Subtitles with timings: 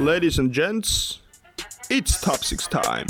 [0.00, 1.20] Ladies and gents,
[1.90, 3.06] it's top six time.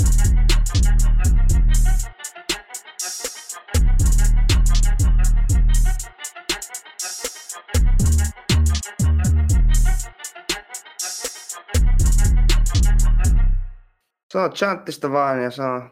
[14.31, 15.89] Se on chanttista vaan ja se on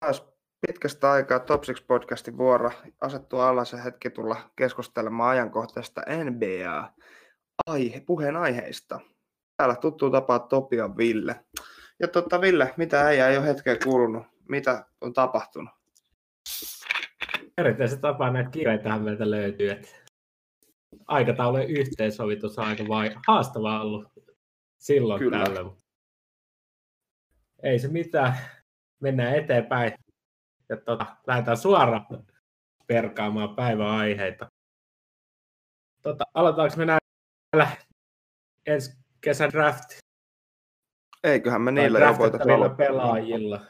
[0.00, 0.24] taas
[0.66, 2.70] pitkästä aikaa Top 6 podcastin vuoro
[3.00, 6.92] asettua alas ja hetki tulla keskustelemaan ajankohtaisesta NBA
[7.66, 9.00] aihe, puheen aiheista.
[9.56, 11.44] Täällä tuttuu tapaa Topi ja Ville.
[12.00, 14.26] Ja totta Ville, mitä ei ole hetkeä kuulunut?
[14.48, 15.74] Mitä on tapahtunut?
[17.58, 19.70] Erityisesti tapaa näitä kirjeitähän meiltä löytyy.
[19.70, 19.88] Että
[21.06, 24.12] aikataulujen yhteensovitus on aika vai haastavaa ollut
[24.78, 25.44] silloin Kyllä.
[25.44, 25.76] tällöin.
[27.62, 28.36] Ei se mitään.
[29.00, 29.92] Mennään eteenpäin.
[30.68, 32.06] Ja tota, lähdetään suoraan
[32.86, 34.50] perkaamaan päivän aiheita.
[36.02, 37.76] Tota, aloitetaanko me näillä
[38.66, 39.98] ensi kesän draft
[41.24, 43.60] Eiköhän me niillä jo voitaisiin pelaajilla?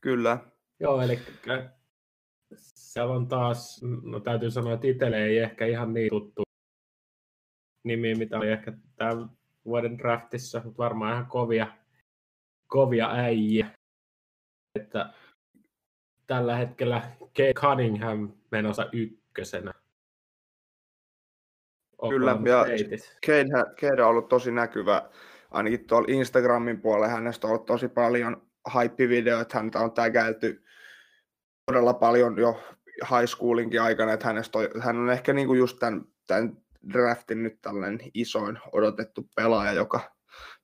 [0.00, 0.38] Kyllä.
[0.80, 1.18] Joo, eli
[2.54, 6.42] siellä on taas, no täytyy sanoa, että itselle ei ehkä ihan niin tuttu
[7.84, 9.30] nimi, mitä oli ehkä tämän
[9.64, 11.66] vuoden draftissa, mutta varmaan ihan kovia,
[12.66, 13.70] kovia äijiä.
[14.74, 15.12] Että
[16.26, 17.02] tällä hetkellä
[17.36, 19.72] Kay Cunningham menossa ykkösenä.
[22.10, 23.12] Kyllä, ja Stateissa.
[23.80, 25.02] Cade, on ollut tosi näkyvä,
[25.50, 30.62] ainakin tuolla Instagramin puolella hänestä on ollut tosi paljon hype-videoita, häntä on tägäilty
[31.66, 36.04] todella paljon jo high schoolinkin aikana, että hänestä on, hän on ehkä niinku just tämän,
[36.26, 36.56] tämän
[36.92, 40.00] draftin nyt tällainen isoin odotettu pelaaja, joka,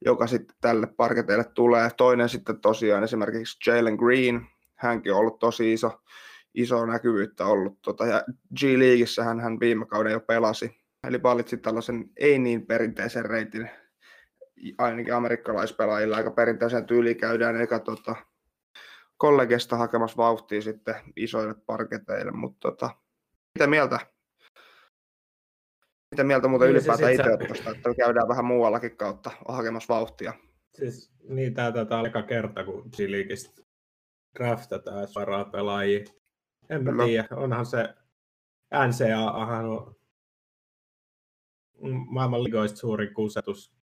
[0.04, 1.90] joka sitten tälle parketeille tulee.
[1.96, 6.00] Toinen sitten tosiaan esimerkiksi Jalen Green, hänkin on ollut tosi iso,
[6.54, 7.78] iso näkyvyyttä ollut.
[7.82, 8.24] Tota, ja
[8.60, 13.70] G-Leagueissä hän, hän viime kauden jo pelasi, eli valitsi tällaisen ei niin perinteisen reitin,
[14.78, 18.16] ainakin amerikkalaispelaajilla aika perinteisen tyyli käydään eka tota,
[19.16, 22.90] kollegesta hakemassa vauhtia sitten isoille parketeille, mutta tota,
[23.54, 23.98] mitä mieltä?
[26.10, 30.32] Mitä mieltä muuten Niin, ylipäätään siis itse tuosta, että käydään vähän muuallakin kautta hakemassa vauhtia?
[30.74, 33.62] Siis niin taitaa olla eka kerta, kun G-Leagueista
[34.38, 36.04] draftataan suoraan pelaajia.
[36.70, 37.04] En mä Kyllä.
[37.04, 37.94] tiedä, onhan se
[38.88, 40.01] NCAAhan on
[41.90, 43.74] maailman ligoista suurin kusetus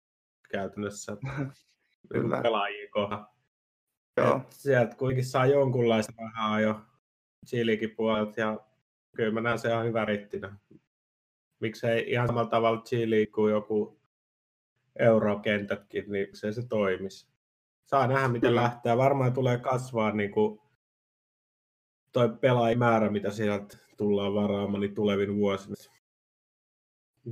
[0.51, 1.17] käytännössä
[2.13, 2.43] Kyllä.
[2.43, 3.35] pelaajia kohdalla.
[4.17, 6.81] Joo, Sieltä kuitenkin saa jonkunlaista rahaa jo
[7.47, 8.61] G-Leaguein puolelta ja
[9.17, 10.57] kyllä mä näen se ihan hyvä rittinä.
[11.61, 14.01] Miksei ihan samalla tavalla G-League kuin joku
[14.99, 17.29] eurokentätkin, niin se se toimisi.
[17.85, 18.63] Saa nähdä, miten Kyllä.
[18.63, 18.97] lähtee.
[18.97, 20.61] Varmaan tulee kasvaa niin kuin
[22.13, 25.75] toi pelaajamäärä, mitä sieltä tullaan varaamaan niin tulevin vuosina.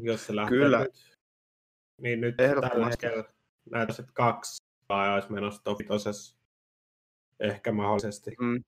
[0.03, 0.79] Jos se lähtee Kyllä.
[0.79, 1.19] nyt,
[2.01, 3.25] niin nyt tällä hetkellä
[3.71, 6.37] näyttäisi, että kaksi olisi menossa top vitosessa.
[7.41, 8.31] Ehkä mahdollisesti.
[8.41, 8.65] Mm.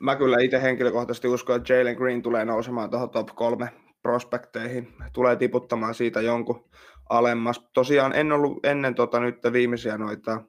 [0.00, 3.68] Mä kyllä itse henkilökohtaisesti uskon, että Jalen Green tulee nousemaan tuohon top kolme
[4.02, 4.94] prospekteihin.
[5.12, 6.70] Tulee tiputtamaan siitä jonkun
[7.08, 7.60] alemmas.
[7.74, 10.42] Tosiaan en ollut ennen tota, nyt viimeisiä noita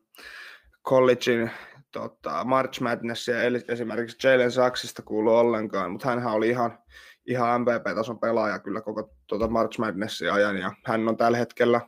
[0.88, 1.52] collegein
[1.92, 6.80] tota, March Madnessia, eli esimerkiksi Jalen Saksista kuulu ollenkaan, mutta hän oli ihan,
[7.26, 11.82] ihan MVP-tason pelaaja kyllä koko tota March Madnessin ajan, ja hän on tällä hetkellä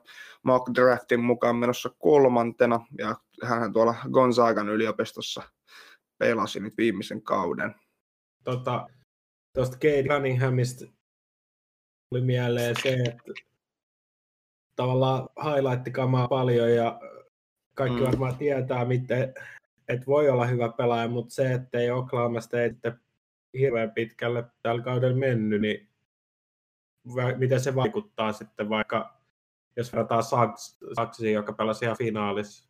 [0.44, 5.44] mock draftin mukaan menossa kolmantena, ja hän tuolla Gonzagan yliopistossa
[6.18, 7.76] pelasi nyt viimeisen kauden.
[8.44, 8.88] Tota,
[9.54, 10.86] tuosta Cade Cunninghamista
[12.10, 13.32] tuli mieleen se, että
[14.76, 17.00] tavallaan highlight-kamaa paljon ja
[17.76, 18.06] kaikki mm.
[18.06, 19.34] varmaan tietää, miten,
[19.88, 23.00] että voi olla hyvä pelaaja, mutta se, että ei Oklahoma State
[23.54, 25.90] hirveän pitkälle tällä kaudella mennyt, niin
[27.38, 29.20] miten se vaikuttaa sitten vaikka,
[29.76, 32.70] jos verrataan Saks, Saksiin, joka pelasi ihan finaalissa.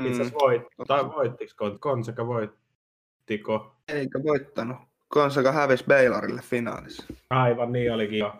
[0.00, 0.06] Mm.
[0.06, 3.76] Itse asiassa voit, tai voittiko Kon- Konseka voittiko?
[3.88, 4.76] Eikä voittanut.
[5.10, 7.04] Gonzaga hävisi Baylorille finaalissa.
[7.30, 8.34] Aivan niin olikin jo.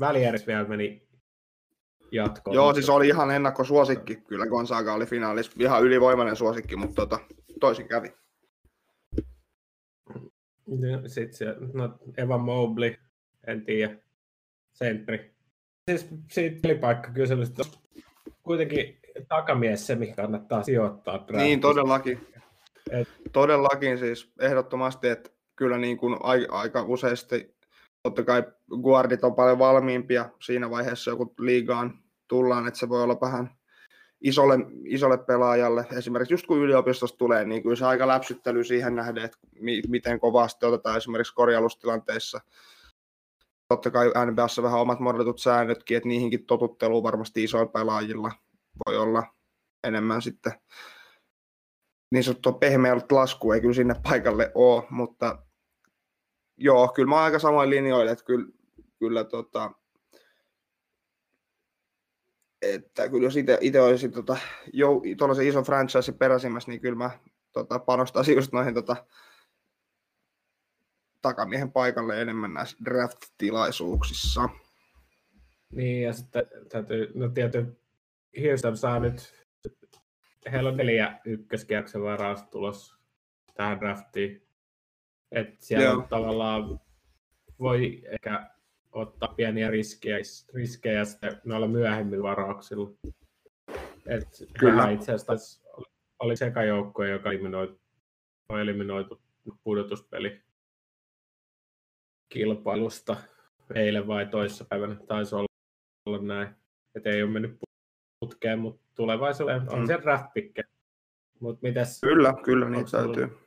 [0.00, 1.08] Välierissä vielä meni
[2.12, 2.54] jatkoon.
[2.54, 4.16] Joo, siis oli ihan ennakkosuosikki.
[4.16, 7.18] Kyllä Gonzaga oli finaalissa ihan ylivoimainen suosikki, mutta tota,
[7.60, 8.12] toisin kävi.
[11.06, 12.94] Sitten se, no, Evan Mobley,
[13.46, 13.96] en tiedä,
[14.72, 15.34] sentri.
[15.90, 17.70] Siis siitä pelipaikkakyselystä on
[18.42, 21.42] kuitenkin takamies se, mikä kannattaa sijoittaa draftissa.
[21.42, 22.20] Niin, todellakin.
[22.90, 27.56] Et- Todellakin siis ehdottomasti, että kyllä niin kuin ai- aika useasti
[28.02, 28.42] totta kai
[28.82, 33.50] guardit on paljon valmiimpia siinä vaiheessa, kun liigaan tullaan, että se voi olla vähän
[34.20, 35.86] isolle, isolle pelaajalle.
[35.98, 40.20] Esimerkiksi just kun yliopistosta tulee, niin kyllä se aika läpsyttely siihen nähden, että mi- miten
[40.20, 42.40] kovasti otetaan esimerkiksi korjaustilanteissa.
[43.68, 48.32] Totta kai NBAssa vähän omat modellitut säännötkin, että niihinkin totutteluun varmasti isoilla pelaajilla
[48.86, 49.22] voi olla
[49.84, 50.52] enemmän sitten
[52.10, 55.42] niin sanottua pehmeä lasku ei kyllä sinne paikalle ole, mutta
[56.56, 58.46] joo, kyllä mä oon aika samoin linjoilla, että kyllä,
[58.98, 59.72] kyllä tota,
[62.62, 64.36] että kyllä jos itse olisin tota,
[64.72, 67.10] jo, tuollaisen ison franchise peräsimässä, niin kyllä mä
[67.52, 69.06] tota, panostaisin just noihin tota,
[71.22, 74.48] takamiehen paikalle enemmän näissä draft-tilaisuuksissa.
[75.72, 77.80] Niin, ja sitten täytyy, no tietysti
[78.42, 79.34] Houston saa nyt,
[80.52, 82.94] heillä on neljä ykköskierroksen varausta tulos
[83.54, 84.46] tähän draftiin.
[85.32, 86.06] Että siellä Joo.
[86.08, 86.80] tavallaan
[87.58, 88.50] voi ehkä
[88.92, 90.16] ottaa pieniä riskejä,
[90.54, 92.90] riskejä sitten noilla myöhemmillä varauksilla.
[94.06, 94.28] Et
[94.58, 94.90] Kyllä.
[94.90, 95.72] itse asiassa
[96.18, 97.80] oli seka joukkue, joka eliminoitu,
[98.48, 99.20] on eliminoitu
[99.64, 100.42] pudotuspeli
[102.28, 103.16] kilpailusta
[103.74, 105.46] eilen vai toissapäivänä taisi olla,
[106.06, 106.48] olla näin.
[106.94, 107.58] Että ei ole mennyt
[108.20, 109.86] putkeen, mutta tulevaisuudessa on mm.
[109.86, 110.26] se draft
[111.40, 113.38] Mut mitäs, kyllä, kyllä, niin täytyy.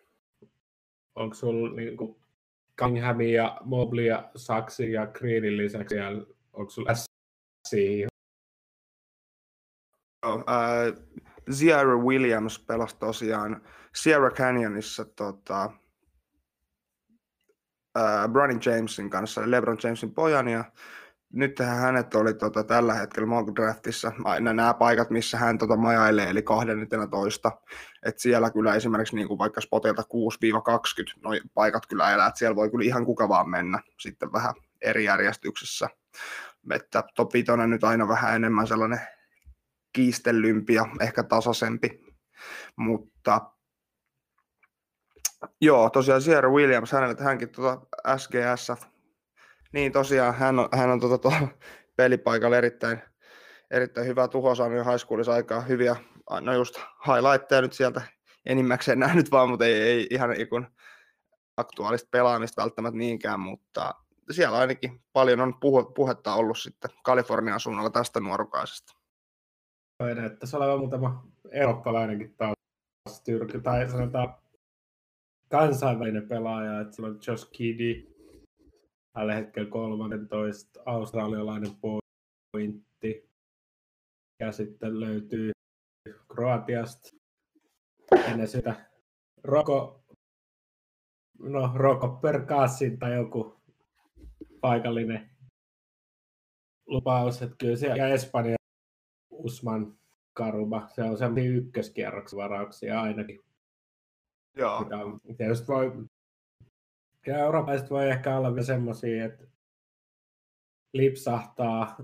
[1.15, 2.22] Onko sulla niin kuin,
[2.79, 6.07] Cunningham ja Mobley ja Saksi ja Greenin lisäksi, ja
[6.53, 6.93] onko sulla
[7.67, 8.07] siihen?
[10.25, 10.43] Uh,
[11.51, 13.61] Zierra Williams pelasi tosiaan
[13.95, 15.71] Sierra Canyonissa tota,
[17.97, 20.63] uh, Bronny Jamesin kanssa, LeBron Jamesin pojan, ja
[21.33, 26.29] nyt hänet oli tota, tällä hetkellä mock draftissa aina nämä paikat, missä hän tota, majailee,
[26.29, 27.51] eli 12.
[28.05, 30.05] Et siellä kyllä esimerkiksi niin kuin vaikka spotilta 6-20,
[31.23, 35.03] noi paikat kyllä elää, että siellä voi kyllä ihan kuka vaan mennä sitten vähän eri
[35.03, 35.89] järjestyksessä.
[36.71, 37.31] Että top
[37.67, 39.01] nyt aina vähän enemmän sellainen
[39.93, 42.03] kiistellympi ja ehkä tasaisempi,
[42.75, 43.41] mutta
[45.61, 47.85] joo, tosiaan Sierra Williams, hänelle, hänkin tuota
[48.17, 48.92] SGS
[49.73, 51.33] niin tosiaan, hän on, hän on tuota, tuo
[51.97, 53.01] pelipaikalla erittäin,
[53.71, 55.95] erittäin hyvä tuho saanut high aikaa hyviä,
[56.41, 56.75] no just
[57.07, 58.01] highlightteja nyt sieltä
[58.45, 60.67] enimmäkseen nähnyt vaan, mutta ei, ei ihan ikun
[61.57, 63.95] aktuaalista pelaamista välttämättä niinkään, mutta
[64.31, 65.53] siellä ainakin paljon on
[65.95, 68.93] puhetta ollut sitten Kalifornian suunnalla tästä nuorukaisesta.
[70.15, 74.35] Näyttäisi olevan muutama eurooppalainenkin taas tyrky, tai sanotaan
[75.49, 78.12] kansainvälinen pelaaja, että sillä on Josh Kiddy,
[79.13, 81.71] tällä hetkellä 13 australialainen
[82.51, 83.29] pointti.
[84.39, 85.51] Ja sitten löytyy
[86.33, 87.09] Kroatiasta
[88.27, 88.89] ennen sitä
[89.43, 90.03] Roko,
[91.39, 93.55] no, Roko Perkassin tai joku
[94.61, 95.29] paikallinen
[96.85, 98.55] lupaus, että kyllä siellä, ja Espanja
[99.29, 99.97] Usman
[100.33, 103.39] Karuba, se on semmoinen ykköskierroksen varauksia ainakin.
[104.57, 104.85] Joo.
[105.37, 105.91] Tietysti voi
[107.27, 109.47] ja eurooppalaiset voi ehkä olla vielä semmoisia, että
[110.93, 111.97] lipsahtaa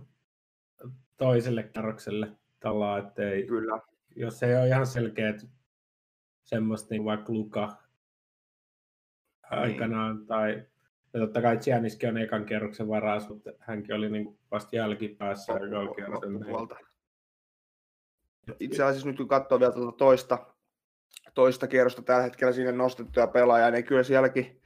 [1.17, 3.79] toiselle kerrokselle tällä, että ei, Kyllä.
[4.15, 5.47] jos ei ole ihan selkeät
[6.43, 7.65] semmoista niin vaikka Luka
[9.51, 9.59] niin.
[9.59, 10.65] aikanaan, tai
[11.13, 15.53] ja totta kai Gianniskin on ekan kerroksen varas, mutta hänkin oli niin vasta jälkipäässä
[16.45, 16.75] puolta.
[18.59, 20.45] Itse asiassa nyt kun katsoo vielä tuota toista,
[21.33, 24.61] toista kierrosta tällä hetkellä sinne nostettuja pelaajia, niin kyllä sielläkin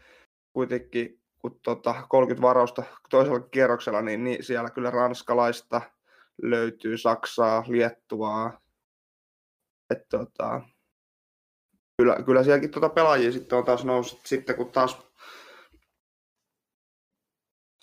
[0.54, 5.82] kuitenkin, kun tota 30 varausta toisella kierroksella, niin, niin siellä kyllä ranskalaista
[6.42, 8.62] löytyy, Saksaa, Liettuvaa.
[9.90, 10.62] Et, tota,
[11.98, 15.08] kyllä, kyllä sielläkin tota pelaajia sitten on taas noussut sitten, kun taas,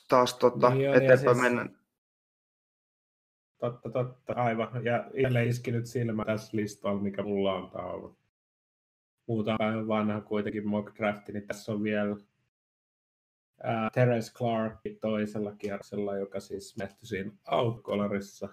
[0.09, 1.40] taas tota, niin eteenpäin siis...
[1.40, 1.80] mennään.
[3.61, 4.85] Totta, totta, aivan.
[4.85, 7.71] Ja jälleen iskinyt silmä tässä listalla, mikä mulla on.
[7.71, 8.16] Tämä on
[9.26, 12.16] muutama päivän vanha kuitenkin mock drafti, niin tässä on vielä
[13.62, 18.49] ää, Terence Clark toisella kierroksella, joka siis mehtyi siinä outkolarissa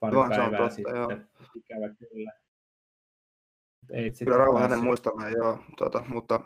[0.00, 0.96] pari Vaan päivää totta, sitten.
[0.96, 1.10] Joo.
[1.54, 2.32] Ikävä kyllä.
[3.90, 6.40] Ei kyllä rauha hänen muistamaan, joo, tota, mutta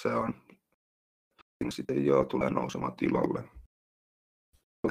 [0.00, 0.34] se on
[1.68, 3.44] sitten joo, tulee nousemaan tilalle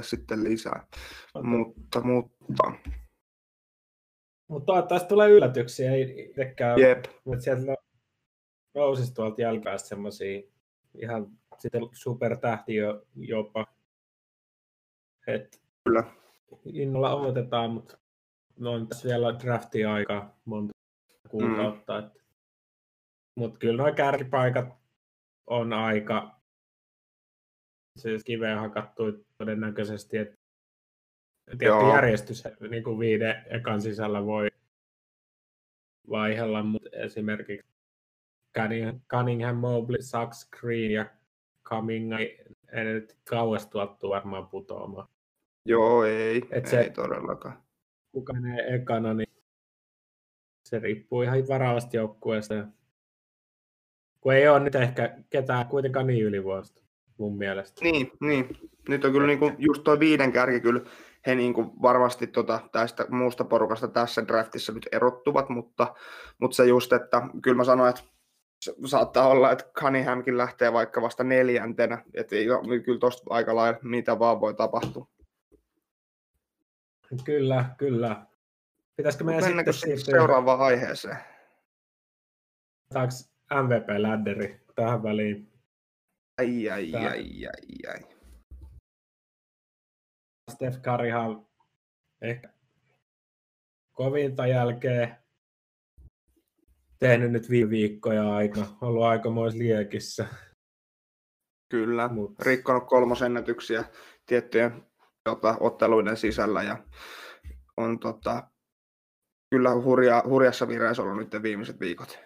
[0.02, 0.88] sitten lisää.
[1.34, 1.50] Okay.
[1.50, 2.72] Mutta, mutta...
[4.48, 7.06] Mutta toivottavasti tulee yllätyksiä, ei itsekään, Jep.
[7.26, 7.76] mutta sieltä
[8.76, 10.42] nousisi tuolta jälkeen semmoisia
[11.02, 11.28] ihan
[11.60, 13.68] sitten supertähti jo, jopa.
[15.28, 16.04] Et Kyllä.
[16.66, 17.98] Innolla odotetaan, mutta
[18.66, 20.74] on tässä vielä drafti aika monta
[21.30, 22.02] kuukautta.
[22.02, 22.10] Mm.
[23.40, 24.68] Mutta kyllä nuo kärkipaikat
[25.48, 26.42] on aika
[28.00, 29.04] siis kiveen hakattu
[29.38, 30.36] todennäköisesti, että
[31.58, 34.48] tietty järjestys niin kuin viiden ekan sisällä voi
[36.10, 37.73] vaihella, mutta esimerkiksi
[39.10, 41.06] Cunningham, Mobley, Sachs, Green ja
[41.70, 45.08] Cumming ei, ei nyt kauas tuottu varmaan putoamaan.
[45.66, 47.64] Joo, ei, Et se, ei todellakaan.
[48.12, 49.34] kuka menee ekana, niin
[50.66, 52.54] se riippuu ihan varavasti joukkueesta.
[54.22, 56.82] Kun ei ole nyt ehkä ketään kuitenkaan niin ylivuosta
[57.18, 57.82] mun mielestä.
[57.84, 58.58] Niin, niin.
[58.90, 60.82] Nyt on kyllä niinku just tuo viiden kärki kyllä
[61.28, 65.96] he niinku varmasti tota, tästä muusta porukasta tässä draftissa nyt erottuvat, mutta,
[66.40, 68.04] mutta se just, että kyllä mä sanoin, että
[68.86, 72.46] saattaa olla, että Cunninghamkin lähtee vaikka vasta neljäntenä, että ei,
[72.86, 75.08] kyllä tuosta aika lailla mitä vaan voi tapahtua.
[77.24, 78.26] Kyllä, kyllä.
[78.96, 81.18] Pitäisikö meidän Mennäänkö sitten seuraavaan aiheeseen?
[82.94, 83.14] Saanko
[83.54, 85.54] MVP-lädderi tähän väliin?
[86.38, 87.02] Ai, ai, Tää.
[87.02, 88.00] ai, ai, ai.
[90.52, 91.46] Steph Curryhan
[92.22, 92.50] ehkä
[93.92, 95.23] kovinta jälkeen
[97.04, 100.28] tehnyt nyt viime viikkoja aika, ollut aikamois liekissä.
[101.70, 102.40] Kyllä, Mut.
[102.40, 103.84] rikkonut kolmosennätyksiä
[104.26, 104.84] tiettyjen
[105.24, 106.84] tota, otteluiden sisällä ja
[107.78, 108.44] on tota,
[109.50, 112.20] kyllä hurja, hurjassa vireessä ollut nyt viimeiset viikot.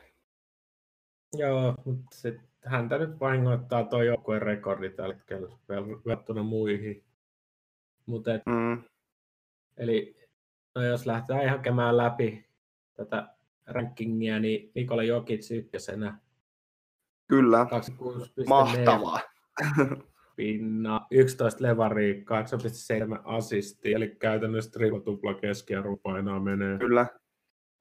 [1.33, 5.57] Joo, mutta sit häntä nyt vahingoittaa tuo joukkueen rekordi tällä hetkellä
[6.05, 7.03] verrattuna muihin.
[8.05, 8.83] Mut et, mm.
[9.77, 10.17] Eli
[10.75, 12.49] no jos lähdetään ihan käymään läpi
[12.93, 13.36] tätä
[13.67, 16.17] rankingia, niin Nikola Jokic ykkösenä.
[17.27, 19.19] Kyllä, 26, mahtavaa.
[20.35, 22.25] Pinna, 11 levari,
[23.13, 26.77] 8,7 assisti, eli käytännössä tripotupla keskiarvo painaa menee.
[26.77, 27.05] Kyllä.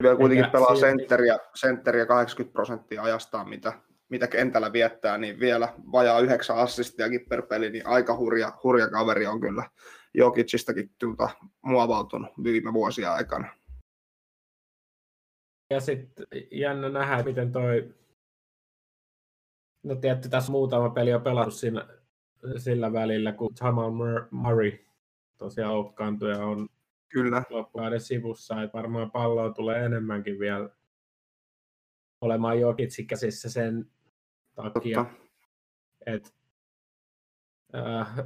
[0.03, 3.73] Vielä kuitenkin Enkä pelaa sentteriä, sentteriä 80 prosenttia ajastaan, mitä,
[4.09, 9.25] mitä kentällä viettää, niin vielä vajaa yhdeksän assistiakin per peli, niin aika hurja, hurja kaveri
[9.27, 9.63] on kyllä
[10.13, 11.29] Jokicistakin tuota,
[11.61, 13.47] muovautunut viime vuosia aikana.
[15.69, 17.93] Ja sitten jännä nähdä, miten toi,
[19.83, 21.87] no tietty tässä muutama peli on pelattu siinä,
[22.57, 23.91] sillä välillä, kun Jamal
[24.31, 24.71] Murray
[25.37, 26.69] tosiaan loukkaantui ja on
[27.09, 27.43] Kyllä.
[27.49, 30.69] loppukauden sivussa, että varmaan palloa tulee enemmänkin vielä
[32.21, 33.91] olemaan Jokitsi käsissä sen
[34.55, 35.05] takia.
[36.05, 36.29] että
[37.75, 38.19] äh,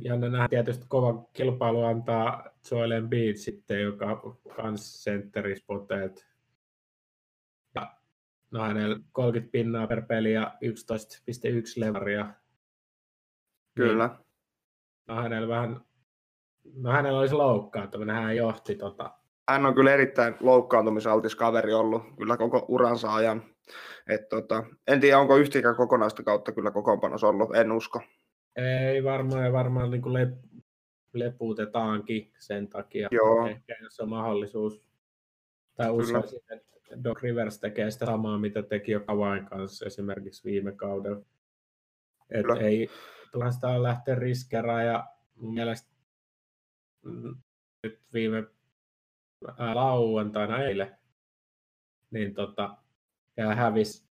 [0.00, 6.27] jännä nähdä tietysti kova kilpailu antaa Joel Embiid sitten, joka kans sentterispoteet
[8.50, 12.34] No hänellä 30 pinnaa per peli ja 11,1 levaria.
[13.74, 14.06] Kyllä.
[14.06, 14.26] Niin,
[15.06, 15.80] no hänellä vähän,
[16.74, 19.14] no hänellä olisi loukkaantuminen, hän johti tota.
[19.48, 23.42] Hän on kyllä erittäin loukkaantumisaltis kaveri ollut kyllä koko uransa ajan.
[24.08, 28.00] Et tota, en tiedä, onko yhtäkään kokonaista kautta kyllä kokoonpanossa ollut, en usko.
[28.56, 30.62] Ei varmaan, ja varmaan niin kuin lep-
[31.12, 33.08] lepuutetaankin sen takia.
[33.10, 33.46] Joo.
[33.46, 34.84] Ehkä jos on mahdollisuus.
[35.74, 40.72] Tai uskoisin, että Doc Rivers tekee sitä samaa, mitä teki jo Kavain kanssa esimerkiksi viime
[40.72, 41.24] kaudella.
[42.30, 42.88] Et ei
[43.32, 45.90] turhasta lähteä riskeraan ja mun mielestä
[47.82, 48.44] nyt viime
[49.58, 50.96] ää, lauantaina eilen,
[52.10, 52.76] niin tota,
[53.36, 54.08] ja hävisi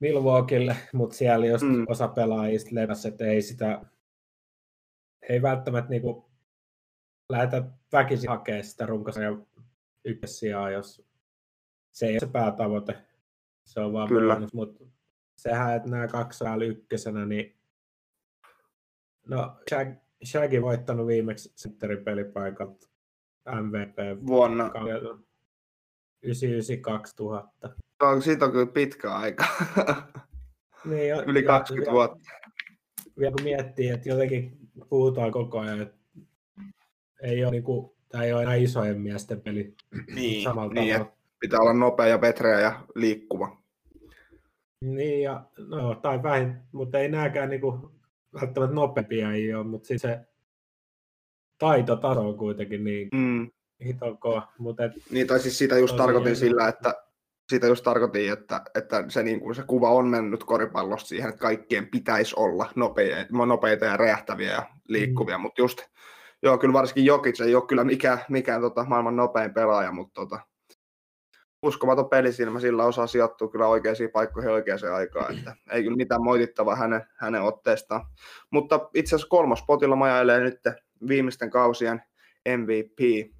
[0.00, 1.84] Milwaukeelle, mutta siellä just mm.
[1.88, 3.82] osa pelaajista leväsi, että ei sitä,
[5.28, 6.30] ei välttämättä niinku
[7.32, 9.46] lähdetä väkisin hakemaan sitä runkosarjan
[10.04, 11.08] ykkössijaa, jos
[11.92, 12.98] se ei ole se päätavoite.
[13.64, 14.34] Se on vaan Kyllä.
[14.34, 14.84] bonus, mutta
[15.36, 17.56] sehän, että nämä kaksi oli ykkösenä, niin
[19.26, 19.88] no Shag,
[20.24, 22.90] Shaggy voittanut viimeksi sentteripelipaikat
[23.62, 24.70] MVP vuonna
[26.26, 28.22] 99-2000.
[28.24, 29.44] Siitä on kyllä pitkä aika.
[30.90, 32.30] niin, jo, Yli 20 ja, vuotta.
[33.18, 35.98] Vielä kun miettii, että jotenkin puhutaan koko ajan, että
[37.22, 39.74] ei ole niinku Tämä ei ole enää isojen miesten peli
[40.14, 41.12] niin, samalla niin, tavalla.
[41.40, 43.56] Pitää olla nopea ja petreä ja liikkuva.
[44.84, 47.92] Niin, ja, no, tai vähin, mutta ei nääkään niinku,
[48.40, 50.20] välttämättä nopeampia ei ole, mutta siis se
[51.58, 53.50] taitotaso on kuitenkin niin mm.
[53.84, 54.52] hiton kova.
[54.58, 56.94] Mutta et, niin, tai siis sitä just tarkoitin sillä, että
[57.48, 61.40] sitä just tarkoitin, että, että se, niin kuin, se kuva on mennyt koripallosta siihen, että
[61.40, 65.42] kaikkien pitäisi olla nopeita, nopeita ja räjähtäviä ja liikkuvia, mm.
[65.42, 65.78] mutta just
[66.42, 70.40] joo, kyllä varsinkin Jokic ei ole kyllä mikään, mikään tota, maailman nopein pelaaja, mutta tota,
[71.62, 76.76] uskomaton pelisilmä, sillä osaa sijoittua kyllä oikeisiin paikkoihin oikeaan aikaan, että ei kyllä mitään moitittavaa
[76.76, 78.06] hänen, hänen otteestaan.
[78.50, 80.60] Mutta itse asiassa kolmas potilla majailee nyt
[81.08, 82.02] viimeisten kausien
[82.56, 83.30] MVP.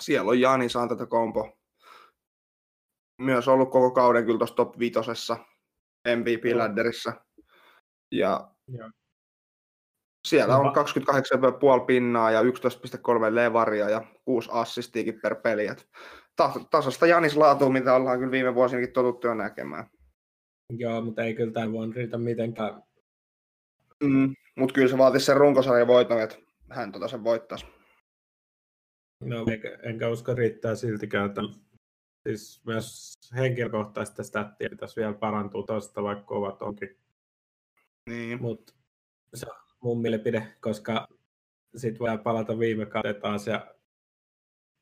[0.00, 1.58] Siellä on Jani tätä kompo.
[3.18, 5.36] Myös ollut koko kauden kyllä tuossa top vitosessa
[6.16, 7.12] MVP-lädderissä.
[8.12, 8.90] Ja, ja
[10.28, 12.48] siellä on 28,5 pinnaa ja 11,3
[13.30, 15.66] levaria ja 6 assistiikin per peli.
[15.66, 15.88] Et
[16.70, 19.90] tasasta Janis laatua, mitä ollaan kyllä viime vuosinakin totuttu jo näkemään.
[20.72, 22.82] Joo, mutta ei kyllä tämä voi riitä mitenkään.
[24.04, 26.36] Mm, mutta kyllä se vaatisi sen runkosarjan voiton, että
[26.70, 27.66] hän tota sen voittaisi.
[29.20, 31.40] No, enkä, enkä usko riittää siltikään, että
[32.28, 36.96] siis myös henkilökohtaista stattia pitäisi vielä parantua toista, vaikka kovat onkin.
[38.08, 38.42] Niin.
[38.42, 38.74] Mutta
[39.34, 41.08] se on mun mielipide, koska
[41.76, 43.74] sitten voi palata viime kauteen taas ja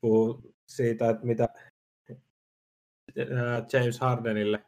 [0.01, 1.49] puhuu siitä, että mitä
[3.73, 4.65] James Hardenille,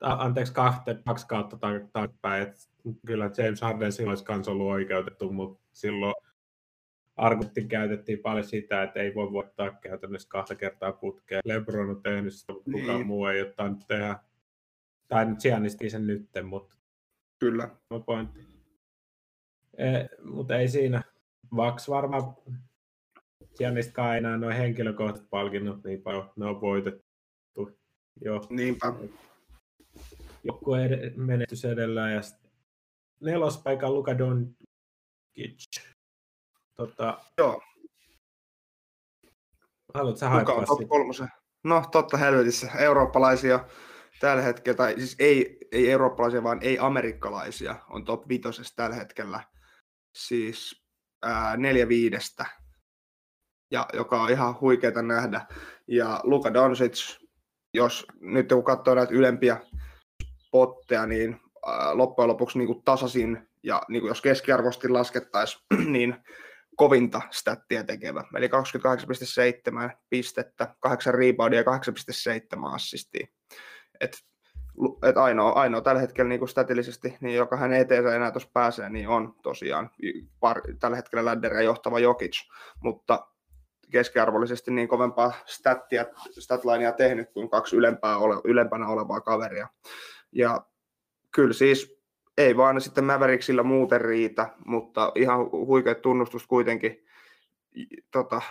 [0.00, 2.60] anteeksi kahte, kaksi kautta takaisin, että
[3.06, 6.14] kyllä James Harden silloin olisi kanssa ollut oikeutettu, mutta silloin
[7.16, 11.42] argumentti käytettiin paljon sitä, että ei voi voittaa käytännössä kahta kertaa putkeen.
[11.44, 13.06] LeBron on tehnyt sitä, mutta kukaan niin.
[13.06, 14.18] muu ei ole tainnut tehdä.
[15.08, 16.76] Tai nyt Giannisti sen nytten, mutta...
[17.38, 17.68] Kyllä.
[18.06, 18.51] Pointti.
[19.78, 19.84] E,
[20.24, 21.02] mutta ei siinä.
[21.56, 22.36] Vaks varmaan
[23.58, 27.78] Gianniskaan enää noin henkilökohtaiset palkinnot niin paljon, ne on voitettu.
[28.20, 28.46] Joo.
[28.50, 28.92] Niinpä.
[30.44, 32.20] Joku ed- menetys edellä ja
[33.20, 35.80] nelospaikan Luka Doncic.
[36.74, 37.62] Tota, Joo.
[39.94, 41.28] Haluatko sä Kuka on top kolmosen?
[41.64, 42.70] No totta helvetissä.
[42.78, 43.64] Eurooppalaisia
[44.20, 49.51] tällä hetkellä, tai siis ei, ei eurooppalaisia, vaan ei amerikkalaisia on top vitosessa tällä hetkellä.
[50.14, 50.82] Siis
[51.22, 52.46] ää, neljä viidestä.
[53.70, 55.46] Ja, joka on ihan huikeeta nähdä.
[55.88, 57.18] Ja Luka Doncic,
[57.74, 59.60] jos nyt kun katsoo näitä ylempiä
[60.50, 66.16] potteja, niin ää, loppujen lopuksi niin kuin tasasin, ja niin kuin jos keskiarvosti laskettaisiin, niin
[66.76, 68.24] kovinta stattia tekevä.
[68.36, 73.26] Eli 28,7 pistettä, 8 reboundia ja 8,7 assistia.
[74.00, 74.18] Et,
[75.02, 79.08] et ainoa, ainoa tällä hetkellä niin statillisesti, niin joka hän eteensä enää tuossa pääsee, niin
[79.08, 79.90] on tosiaan
[80.40, 82.48] par, tällä hetkellä lädderia johtava Jokic,
[82.80, 83.26] mutta
[83.90, 86.06] keskiarvollisesti niin kovempaa stattia,
[86.38, 89.68] statlinea tehnyt kuin kaksi ylempää ole, ylempänä olevaa kaveria.
[90.32, 90.66] Ja
[91.34, 92.02] kyllä siis
[92.38, 97.04] ei vaan sitten Mavericksillä muuten riitä, mutta ihan huikea tunnustus kuitenkin.
[98.10, 98.42] Tota,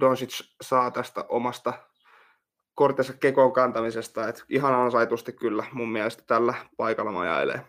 [0.00, 1.72] Doncic saa tästä omasta
[2.74, 7.60] kortensa kekoon kantamisesta, että ihan ansaitusti kyllä mun mielestä tällä paikalla majailee.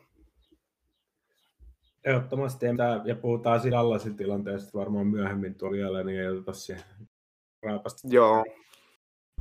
[2.03, 2.65] Ehdottomasti,
[3.05, 6.83] ja puhutaan siinä Allasin tilanteesta varmaan myöhemmin tuolla vielä, niin ei oteta siihen
[7.61, 8.07] raapasta.
[8.11, 8.45] Joo.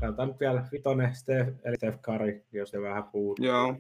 [0.00, 3.37] Katsotaan nyt vielä vitonen Steph, eli Steph Curry, jos se vähän puhuu.
[3.40, 3.77] Joo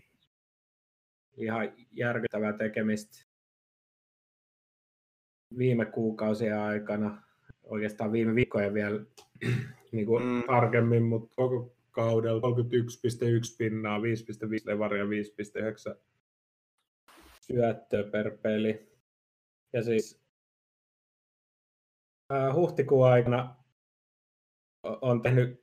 [1.36, 3.24] ihan järkyttävää tekemistä
[5.58, 7.22] viime kuukausien aikana,
[7.62, 9.00] oikeastaan viime viikkojen vielä
[9.92, 10.42] niin kuin mm.
[10.46, 14.04] tarkemmin, mutta koko kaudella 31,1 pinnaa, 5,5
[14.64, 16.00] levaria, 5,9
[17.40, 18.88] syöttöä per peli.
[19.72, 20.22] Ja siis
[22.32, 23.56] äh, huhtikuun aikana
[24.82, 25.60] on tehnyt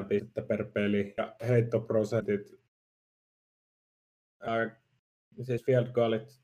[0.00, 2.54] 38,7 pistettä per peli ja heittoprosentit
[4.48, 4.76] äh,
[5.42, 6.40] siis field goalit,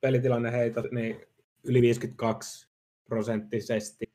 [0.00, 1.26] pelitilanne heitot, niin
[1.64, 2.68] yli 52
[3.04, 4.12] prosenttisesti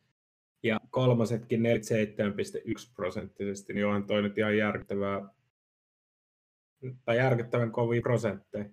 [0.64, 5.30] ja kolmasetkin 47,1 prosenttisesti, niin onhan toi nyt ihan järkyttävää,
[7.06, 8.66] tai järkyttävän kovia prosentteja.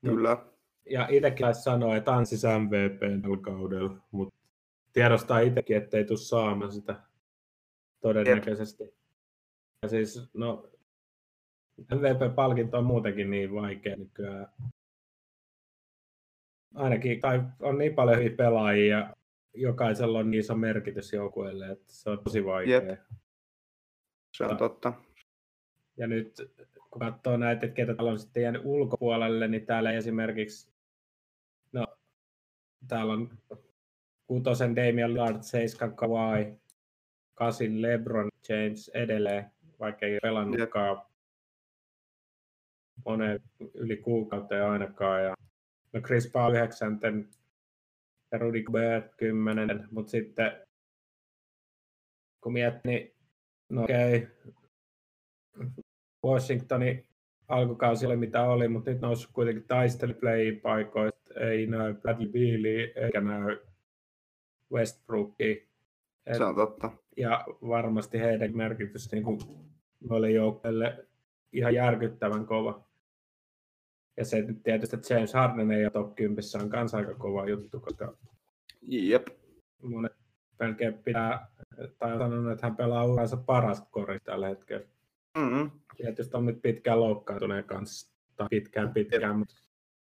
[0.00, 0.46] Kyllä.
[0.90, 4.34] Ja itsekin sanoa, että Ansis MVP tällä kaudella, mutta
[4.92, 7.00] tiedostaa itsekin, ettei tule saamaan sitä
[8.00, 8.84] todennäköisesti.
[8.84, 8.94] Jep.
[9.82, 10.70] Ja siis, no,
[11.78, 14.48] MVP-palkinto on muutenkin niin vaikea nykyään.
[16.74, 19.14] Ainakin, tai on niin paljon hyviä pelaajia,
[19.54, 22.82] jokaisella on niin iso merkitys joukkueelle, että se on tosi vaikea.
[22.82, 23.00] Jep.
[24.36, 24.92] Se on totta.
[25.96, 26.36] Ja nyt
[26.90, 30.72] kun katsoo näitä, että ketä täällä on sitten jäänyt ulkopuolelle, niin täällä esimerkiksi,
[31.72, 31.86] no
[32.88, 33.38] täällä on
[34.26, 36.54] kutosen Damian Lillard, seiskan Kawhi,
[37.34, 41.02] kasin LeBron James edelleen, vaikka ei pelannutkaan
[43.04, 43.40] moneen
[43.74, 45.24] yli kuukauteen ainakaan.
[45.24, 45.34] Ja,
[45.92, 47.10] no Chris Paul 9 ja
[48.38, 50.52] Rudy Gobert 10, mutta sitten
[52.40, 53.14] kun miettii, niin
[53.68, 55.70] no okei, okay,
[56.24, 57.06] Washingtoni
[57.48, 63.20] alkukausi oli mitä oli, mutta nyt noussut kuitenkin taisteliplayin paikoista, ei näy Bradley Bealey eikä
[63.20, 63.58] näy
[64.72, 65.56] Westbrookia.
[66.36, 66.90] Se on totta.
[67.16, 69.38] Ja varmasti heidän merkitys niin kuin
[70.08, 71.06] noille joukkoille
[71.52, 72.84] ihan järkyttävän kova.
[74.16, 77.80] Ja se tietysti, että James Harden ei ole top 10, on kanssa aika kova juttu,
[77.80, 78.16] koska
[78.82, 79.26] Jep.
[79.82, 80.12] monet
[80.60, 81.48] melkein pitää,
[81.98, 84.86] tai on sanonut, että hän pelaa uransa paras kori tällä hetkellä.
[85.38, 85.70] Mm-hmm.
[85.96, 89.36] Tietysti on nyt pitkään loukkaantuneen kanssa, tai pitkään pitkään, Jep.
[89.38, 89.54] mutta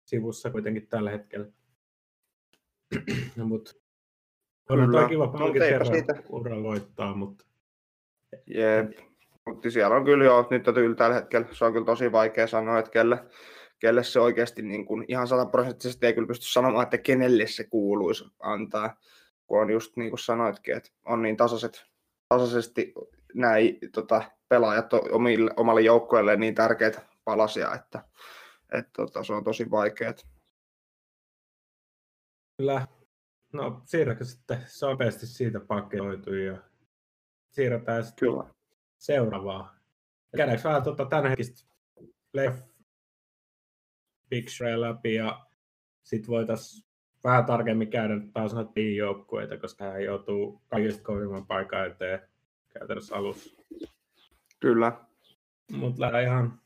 [0.05, 1.47] sivussa kuitenkin tällä hetkellä.
[3.37, 3.73] no, mutta
[4.69, 7.45] on toi kiva palkin kerran voittaa, mutta...
[8.47, 8.93] Jep.
[9.47, 12.47] Mutta siellä on kyllä jo, nyt on kyllä tällä hetkellä, se on kyllä tosi vaikea
[12.47, 13.25] sanoa, että kelle,
[13.81, 18.25] kelle se oikeasti niin kuin, ihan sataprosenttisesti ei kyllä pysty sanomaan, että kenelle se kuuluisi
[18.41, 18.97] antaa,
[19.47, 21.85] kun on just niin kuin sanoitkin, että on niin tasaiset,
[22.29, 22.95] tasaisesti
[23.35, 28.05] näin tota, pelaajat omille, omalle joukkueelle niin tärkeitä palasia, että,
[28.73, 30.15] että tota, se on tosi vaikeaa.
[32.57, 32.87] Kyllä.
[33.53, 36.59] No siirräkö sitten sopeasti siitä pakeloitu ja
[37.51, 38.55] siirretään sitten Kyllä.
[38.99, 39.77] seuraavaa.
[40.37, 41.75] Käydäänkö vähän tuota tämänhetkistä
[42.33, 42.70] playoff
[44.31, 45.47] picturea läpi ja
[46.03, 46.91] sitten voitaisiin
[47.25, 52.21] vähän tarkemmin käydä taas noita joukkueita, koska hän joutuu kaikista kovimman paikan eteen
[52.69, 53.63] käytännössä alussa.
[54.61, 54.93] Kyllä.
[55.73, 56.61] Mutta lähdetään ihan...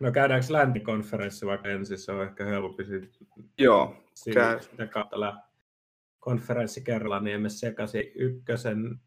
[0.00, 2.82] No käydäänkö läntikonferenssi vaikka ensin, se on ehkä helpompi
[3.58, 4.62] Joo, käy.
[4.62, 5.42] sitä kautta lä-
[6.18, 9.00] konferenssi kerralla, niin emme sekaisin ykkösen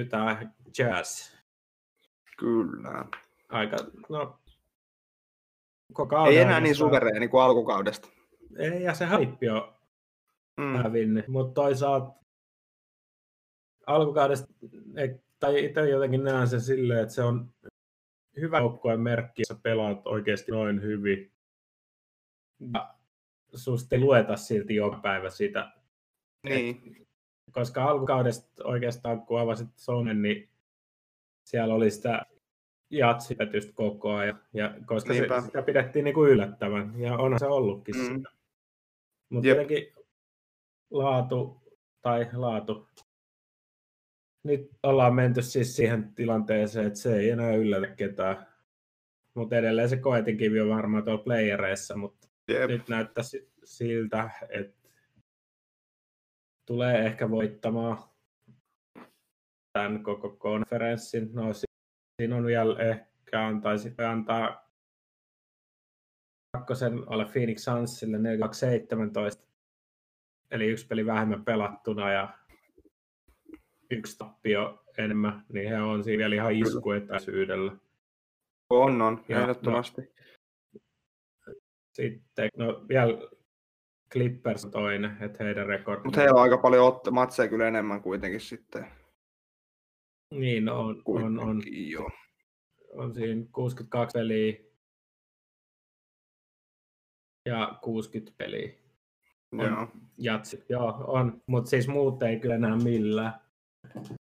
[0.00, 0.38] Utah
[0.78, 1.34] Jazz.
[2.38, 3.04] Kyllä.
[3.50, 3.76] Aika,
[4.08, 4.38] no,
[5.92, 8.08] koko Ei enää oikeastaan- niin suvereeni kuin alkukaudesta.
[8.58, 9.74] Ei, ja se haippi on
[10.56, 10.76] Mm.
[10.76, 12.12] hävinnyt, mutta toisaalta
[13.86, 14.48] alkukaudesta,
[15.38, 17.54] tai itse jotenkin näen sen silleen, että se on
[18.40, 21.32] hyvä joukkueen merkki, jos pelaat oikeasti noin hyvin.
[22.74, 22.94] Ja
[23.54, 25.72] susta ei lueta silti joka päivä sitä,
[26.44, 27.06] Niin,
[27.52, 30.48] koska alkukaudesta oikeastaan kun avasit somen, niin
[31.44, 32.26] siellä oli sitä
[32.90, 37.96] jatsipetystä koko ajan, ja koska se, sitä pidettiin niin kuin yllättävän, ja onhan se ollutkin
[37.96, 38.16] Mm.
[38.16, 38.28] sitä.
[39.28, 39.92] Mutta jotenkin
[40.90, 41.62] laatu,
[42.02, 42.88] tai laatu,
[44.44, 48.46] nyt ollaan menty siis siihen tilanteeseen, että se ei enää yllätä ketään.
[49.34, 52.70] Mutta edelleen se koetinkivi on varmaan tuolla playereissa, mutta jep.
[52.70, 54.88] nyt näyttää si- siltä, että
[56.66, 57.98] tulee ehkä voittamaan
[59.72, 61.30] tämän koko konferenssin.
[61.34, 61.66] No si-
[62.20, 64.70] siinä on vielä ehkä antaisi antaa
[66.52, 68.20] kakkosen alle Phoenix Sunsille 4-17,
[70.50, 72.38] eli yksi peli vähemmän pelattuna ja
[73.90, 77.76] yksi tappio enemmän, niin he on siinä vielä ihan iskuetäisyydellä.
[78.70, 80.14] On, on, Ja, no- ehdottomasti.
[81.92, 83.12] Sitten no, vielä
[84.12, 86.04] Clippers toinen, että heidän rekordi.
[86.04, 88.99] Mutta heillä on aika paljon matseja kyllä enemmän kuitenkin sitten.
[90.30, 92.10] Niin, on, on, on, Kuitenkin, Joo.
[92.94, 94.54] on siinä 62 peliä
[97.46, 98.72] ja 60 peliä.
[99.52, 99.88] On Joo.
[100.18, 103.40] Jatsi, joo, on, mutta siis muut ei kyllä enää millään.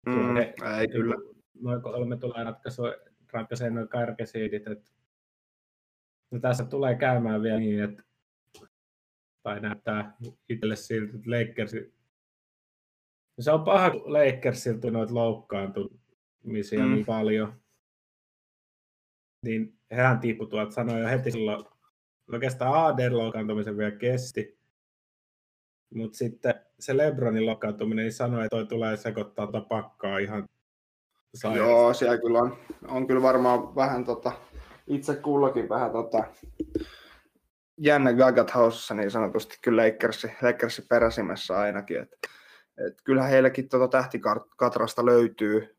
[0.06, 1.16] Mm, he- ei kyllä.
[1.62, 2.82] Noin kolme tulee ratkaisu,
[3.34, 4.68] ratkaisee noin karkesiidit.
[4.68, 4.94] Et...
[6.32, 8.04] No tässä tulee käymään vielä niin, että
[9.44, 10.18] tai näyttää
[10.50, 11.99] itselle siltä, että Lakers...
[13.40, 16.94] Se on paha, kun Lakersilta noita loukkaantumisia Mm.
[16.94, 17.54] niin paljon.
[19.46, 21.66] Niin hän tippui tuolta, sanoi jo heti silloin,
[22.32, 24.60] oikeastaan AD loukkaantumisen vielä kesti.
[25.94, 30.46] Mutta sitten se Lebronin loukkaantuminen niin sanoi, että toi tulee sekoittaa tuota pakkaa ihan
[31.36, 31.72] sairaasti.
[31.72, 34.32] Joo, siellä kyllä on, on kyllä varmaan vähän tota,
[34.88, 36.24] itse kullakin vähän tota,
[37.78, 42.02] jännä gagat haussassa niin sanotusti kyllä Lakersi, Lakersi peräsimessä ainakin.
[42.02, 42.10] Et,
[42.88, 45.76] et kyllä heillekin tota tähtikatrasta löytyy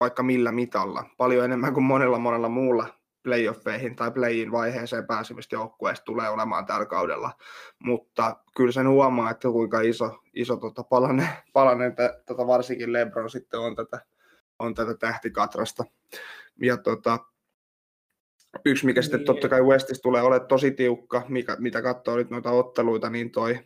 [0.00, 1.04] vaikka millä mitalla.
[1.16, 2.88] Paljon enemmän kuin monella monella muulla
[3.22, 7.32] playoffeihin tai playin vaiheeseen pääsemistä joukkueesta tulee olemaan tällä kaudella.
[7.78, 13.30] Mutta kyllä sen huomaa, että kuinka iso, iso tota palanen, palanen t- tota varsinkin Lebron
[13.30, 14.00] sitten on tätä,
[14.58, 15.84] on tätä tähtikatrasta.
[16.62, 17.18] Ja tota,
[18.64, 19.26] yksi, mikä sitten Niin.
[19.26, 23.58] totta kai Westissä tulee olemaan tosi tiukka, mikä, mitä katsoo nyt noita otteluita, niin toi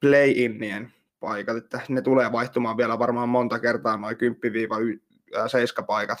[0.00, 6.18] play-innien paikat, että ne tulee vaihtumaan vielä varmaan monta kertaa noin 10-7 paikat.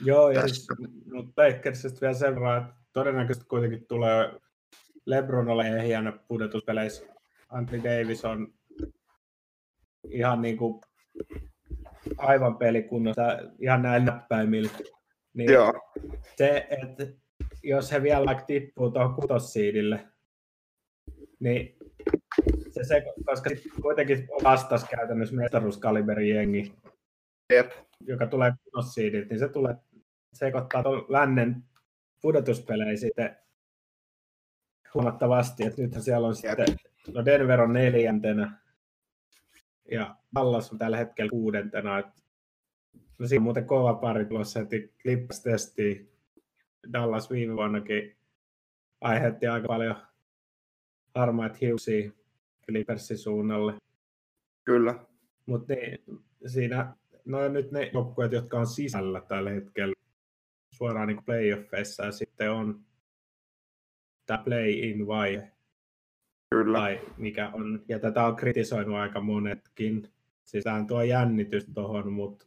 [0.00, 0.66] Joo, ja siis,
[1.12, 4.40] mutta Lakersista vielä sen verran, että todennäköisesti kuitenkin tulee
[5.06, 7.06] Lebron ole hieno pudotuspeleissä.
[7.48, 8.54] Anthony Davis on
[10.08, 10.80] ihan niin kuin
[12.18, 13.22] aivan pelikunnossa,
[13.58, 14.70] ihan näin näppäimillä.
[15.34, 15.72] Niin Joo,
[16.36, 17.06] se, että
[17.62, 20.08] jos he vielä vaikka tippuu tuohon kutossiidille,
[21.40, 21.76] niin
[22.74, 26.74] se, se koska sit kuitenkin vastas käytännössä mestaruuskaliberin jengi,
[27.52, 29.74] jep, joka tulee kutossiidiltä, niin se tulee
[30.32, 31.64] sekoittaa tuon lännen
[32.20, 33.36] pudotuspelejä sitten
[34.94, 36.58] huomattavasti, että nythän siellä on Jep.
[36.58, 38.58] sitten, no Denver on neljäntenä
[39.90, 42.22] ja Dallas on tällä hetkellä kuudentena, että
[43.18, 46.10] no siinä on muuten kova pari tulossa heti Clippers-testiin.
[46.92, 48.16] Dallas viime vuonnakin
[49.00, 49.96] aiheutti aika paljon
[51.14, 52.10] harmaat hiuksia
[52.66, 53.74] Clippersin suunnalle.
[54.64, 55.04] kyllä.
[55.46, 55.98] Mutta niin,
[56.46, 59.94] siinä, no nyt ne joukkueet, jotka on sisällä tällä hetkellä
[60.70, 62.84] suoraan niin playoffeissa ja sitten on
[64.26, 65.52] tämä play-in vaihe.
[66.50, 66.78] Kyllä.
[66.78, 70.12] Tai mikä on, ja tätä on kritisoinut aika monetkin.
[70.44, 72.46] Siis tämä tuo jännitys tuohon, mutta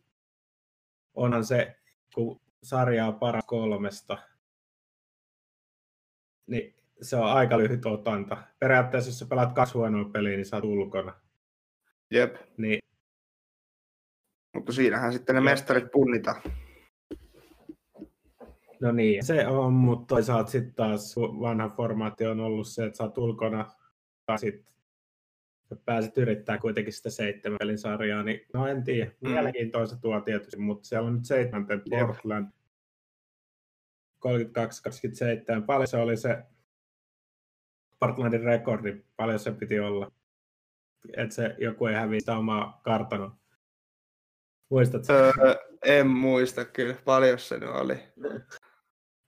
[1.14, 1.76] onhan se,
[2.16, 4.18] kun sarja on paras kolmesta,
[6.48, 8.38] niin se on aika lyhyt otanta.
[8.60, 11.14] Periaatteessa jos sä pelaat kaksi huonoa peliä, niin sä oot ulkona.
[12.12, 12.36] Jep.
[12.58, 12.80] Niin,
[14.56, 15.46] Mutta siinähän sitten ne Jep.
[15.46, 16.42] mestarit punnitaan.
[18.82, 23.04] no niin, se on, mutta toisaalta sitten taas vanha formaatti on ollut se, että sä
[23.04, 23.72] oot ulkona,
[24.26, 24.74] tai sitten
[25.86, 29.12] pääset yrittää kuitenkin sitä seitsemän pelin sarjaa, niin no en tiedä.
[29.22, 29.30] Mm.
[29.30, 32.08] Mielenkiintoista tuo tietysti, mutta siellä on nyt seitsemänten Jep.
[32.08, 32.48] Portland
[34.28, 34.30] 32-27.
[35.66, 36.44] Paljon se oli se
[38.00, 40.12] Portlandin rekordi, paljon se piti olla.
[41.18, 43.38] Että se joku ei häviä sitä omaa kartanoa.
[44.70, 45.14] Muistatko?
[45.14, 45.56] Öö,
[45.86, 47.96] en muista kyllä, paljon se nyt oli.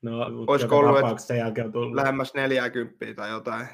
[0.01, 1.95] no, olisiko ollut, että sen jälkeen on tullut.
[1.95, 3.67] Lähemmäs 40 tai jotain.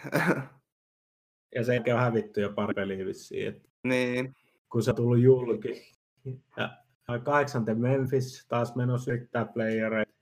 [1.55, 3.47] Ja sen jälkeen on hävitty jo pari peliä vissiin.
[3.47, 4.35] Et niin,
[4.69, 5.91] kun se on tullut julki.
[6.57, 6.69] Ja
[7.23, 10.13] kahdeksanten Memphis taas menossa yrittää playereita.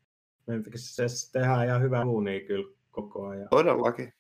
[0.48, 3.48] Memphisissä tehdään ihan hyvää uunia kyllä koko ajan.
[3.50, 4.14] todellakin.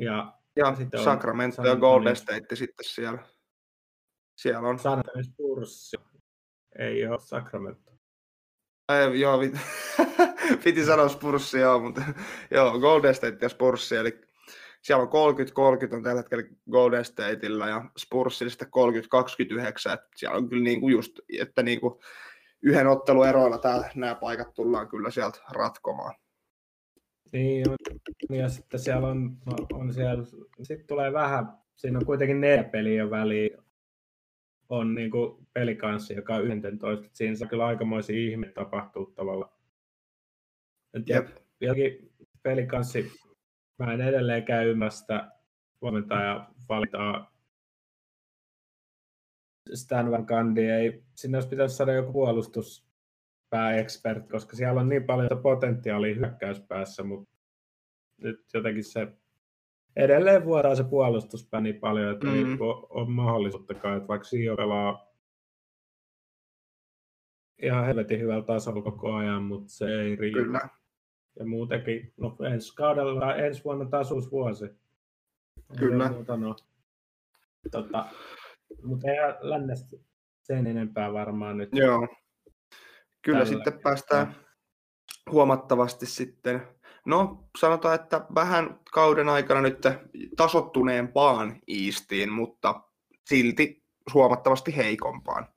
[0.00, 2.14] Ja Ja Sitten Sacramento ja Golden Antonio.
[2.14, 3.18] State sitten siellä.
[4.36, 4.78] Siellä on.
[4.78, 5.92] San Spurs
[6.78, 7.90] ei ole Sacramento.
[8.88, 9.54] Ei, joo, vit...
[10.64, 12.02] piti sanoa Spurssi, joo, mutta
[12.54, 14.20] joo, Golden State ja Spurssi, eli
[14.82, 15.34] siellä on
[15.88, 20.88] 30-30 on tällä hetkellä Golden Stateilla ja Spursilla sitten 30-29, että siellä on kyllä niinku
[20.88, 22.00] just, että niinku
[22.62, 26.14] yhden ottelun eroilla tää, nämä paikat tullaan kyllä sieltä ratkomaan.
[27.32, 27.76] Niin, on.
[28.36, 29.36] ja sitten siellä on,
[29.72, 30.24] on siellä,
[30.62, 33.50] sitten tulee vähän, siinä on kuitenkin neljä peliä väliin,
[34.68, 39.52] on niin kuin pelikanssi, joka on 11, että siinä saa kyllä aikamoisia ihme tapahtuu tavallaan.
[40.94, 41.28] Et Jep.
[41.60, 42.12] jokin
[42.42, 43.10] pelikanssi,
[43.78, 45.30] mä en edelleen käy ymmärstä
[45.82, 47.26] valmentaja valitaan
[49.74, 52.12] Stan Van Gundy, ei, sinne olisi pitänyt saada joku
[53.50, 57.36] puolustuspääekspert, koska siellä on niin paljon potentiaalia hyökkäyspäässä, mutta
[58.16, 59.08] nyt jotenkin se
[59.96, 62.34] edelleen vuodaa se puolustuspää niin paljon, että mm.
[62.34, 62.60] ei Mhm.
[62.60, 65.06] ole, mahdollisuuttakaan, että vaikka Sio pelaa
[67.62, 70.38] ihan helvetin hyvällä tasolla koko ajan, mutta se ei riitä.
[70.38, 70.60] Kyllä,
[71.38, 74.64] Ja muutenkin, no ensi kaudella, ensi vuonna taas uusi vuosi.
[74.64, 76.08] Ei Kyllä.
[76.08, 76.56] muuta no.
[77.70, 78.06] tota,
[78.82, 79.96] mutta ei lännestä
[80.42, 81.68] sen enempää varmaan nyt.
[81.72, 82.08] joo.
[83.22, 84.36] Kyllä Tällä sitten päästään
[85.30, 86.62] huomattavasti sitten,
[87.06, 89.78] no sanotaan, että vähän kauden aikana nyt
[90.36, 92.80] tasottuneempaan Eastiin, mutta
[93.26, 93.82] silti
[94.14, 95.48] huomattavasti heikompaan.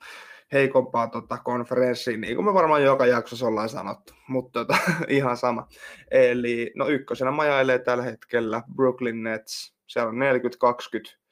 [0.52, 5.68] Heikompaan tota, konferenssiin, niin kuin me varmaan joka jaksossa ollaan sanottu, mutta tota, ihan sama.
[6.12, 11.23] Eli no ykkösenä majailee tällä hetkellä Brooklyn Nets, siellä on 40-20,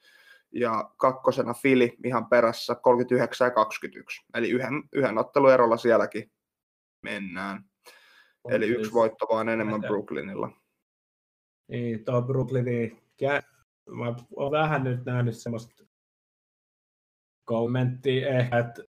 [0.52, 4.24] ja kakkosena Philly ihan perässä 39 ja 21.
[4.34, 6.30] Eli yhden, yhden otteluerolla sielläkin
[7.02, 7.64] mennään.
[8.44, 10.50] On Eli siis- yksi voitto vaan enemmän Näitä- Brooklynilla.
[11.68, 13.02] Niin, tuo Brooklyni,
[13.90, 15.84] mä oon vähän nyt nähnyt semmoista
[17.44, 18.82] kommenttia ehkä, että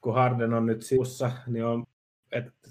[0.00, 1.84] kun Harden on nyt sivussa, niin on,
[2.32, 2.70] että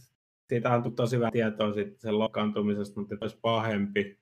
[0.49, 4.19] siitä on tosi vähän tietoa siitä sen lokaantumisesta, mutta olisi pahempi,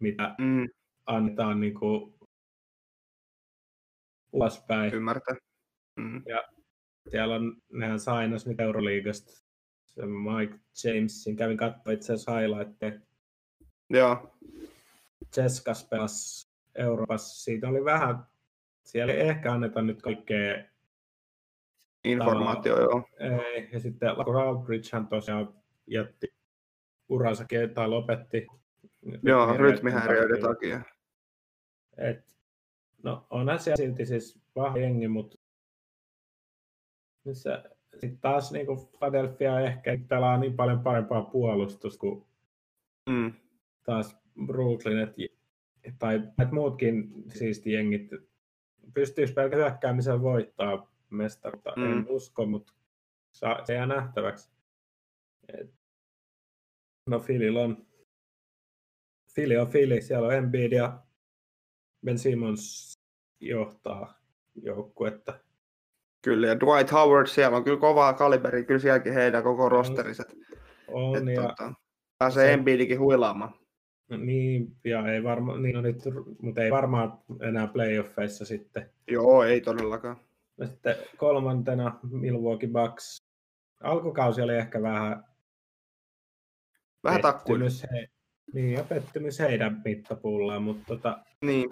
[0.00, 0.68] mitä Mm,
[1.06, 2.17] annetaan niin kuin
[4.32, 4.94] ulospäin.
[4.94, 5.34] ymmärtää.
[5.96, 6.22] Mm,
[7.10, 9.32] Siellä on, nehän sainas nyt Euroliigasta.
[9.86, 13.00] Se Mike Jamesin kävin katsoa itse asiassa highlightteja.
[13.90, 14.38] joo,
[15.34, 17.44] Cheskas pelasi Euroopassa.
[17.44, 18.18] Siitä oli vähän,
[18.84, 20.64] siellä ei ehkä anneta nyt kaikkea.
[22.04, 23.08] informaatio joo.
[23.18, 23.68] Ei.
[23.72, 25.54] Ja sitten Laco Aldridgehan tosiaan
[25.86, 26.26] jätti
[27.08, 28.46] uransa tai lopetti.
[29.22, 30.80] Joo, rytmihäiriöiden takia.
[31.96, 32.37] Et,
[33.02, 35.38] no onhan siellä silti siis vahva jengi, mutta
[37.92, 42.24] sitten taas niin kuin Philadelphia ehkä pelaa niin paljon parempaa puolustusta kuin
[43.08, 43.32] Mm,
[43.84, 45.14] taas Brooklyn, et,
[45.98, 48.10] tai et muutkin siisti jengit
[48.94, 51.72] pystyisi pelkä hyökkäämisellä voittaa mestaruutta.
[51.76, 51.84] Mm.
[51.98, 52.72] En usko, mutta
[53.32, 54.50] sa- se jää nähtäväksi.
[55.48, 55.74] Et,
[57.06, 57.86] no Philil on
[59.34, 60.98] Philly on Philly, siellä on Embiid ja
[62.04, 62.92] Ben Simmons
[63.40, 64.14] johtaa
[64.62, 65.38] joukkuetta.
[66.22, 70.36] kyllä, ja Dwight Howard, siellä on kyllä kovaa kaliberi, kyllä sielläkin heidän koko rosteriset.
[70.88, 71.72] On Et, ja tota,
[72.18, 73.54] pääsee se- Embiidikin huilaamaan.
[74.18, 75.96] niin, ja ei varma, niin on nyt,
[76.42, 78.90] mutta ei varmaan enää playoffeissa sitten.
[79.10, 80.16] Joo, ei todellakaan.
[80.58, 83.22] Ja sitten kolmantena Milwaukee Bucks
[83.82, 85.24] alkukausi oli ehkä vähän
[87.04, 87.62] Vähän takkuin.
[87.92, 88.08] he,
[88.52, 91.70] niin, ja pettymys heidän mittapullaan, mutta tota, Niin.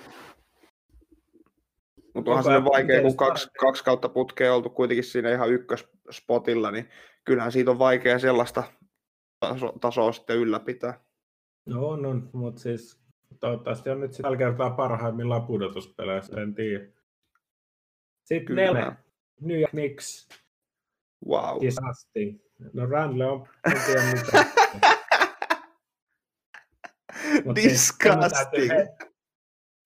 [2.14, 6.88] Mutta onhan se vaikea, kun kaksi, kaksi kautta putkea oltu kuitenkin siinä ihan ykkösspotilla, niin
[7.24, 8.62] kyllähän siitä on vaikea sellaista
[9.40, 11.00] taso, tasoa sitten ylläpitää.
[11.66, 13.00] no on, on mutta siis
[13.40, 16.84] toivottavasti on nyt tällä kertaa parhaimmillaan pudotuspeleissä, en tiedä.
[18.24, 18.62] Sitten Kyllä.
[18.62, 18.96] neljä,
[19.40, 20.28] New York Knicks,
[21.28, 21.60] Wow.
[21.60, 22.40] disgusting.
[22.72, 24.44] No Randle on, en tiedä mitä.
[27.46, 28.70] Mut siis Disgusting.
[28.70, 28.96] he-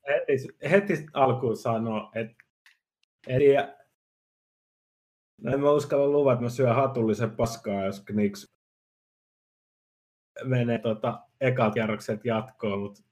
[0.09, 2.35] Heti, heti alkuun sanoa, että
[3.29, 3.77] en tiedä,
[5.41, 8.47] no en mä uskalla luvata, että mä syön hatullisen paskaa, jos Knicks
[10.45, 13.03] menee tota, ekat kierrokset jatkoon, mutta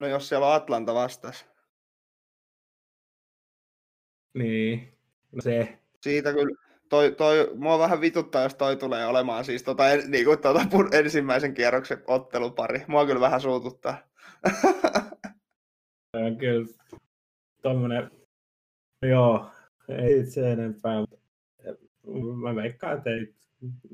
[0.00, 1.46] No jos siellä on Atlanta vastas.
[4.34, 4.98] niin,
[5.32, 6.61] no se, Siitä kyllä,
[6.92, 10.60] toi, toi, mua vähän vituttaa, jos toi tulee olemaan siis tota, en, niin kuin, tota,
[10.92, 12.84] ensimmäisen kierroksen ottelupari.
[12.86, 13.98] Mua kyllä vähän suututtaa.
[16.16, 16.66] on kyllä
[17.62, 18.10] tommonen,
[19.02, 19.50] joo,
[19.88, 21.16] ei se enempää, mutta
[22.42, 23.34] mä veikkaan, että ei,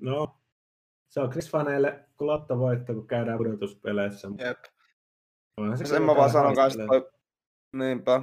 [0.00, 0.40] no,
[1.08, 4.28] se on Chris-faneille kun lottovoitto, kun käydään pudotuspeleissä.
[4.38, 4.58] Jep.
[5.76, 7.10] se Sen mä vaan sanon kanssa, toi,
[7.72, 8.22] niinpä,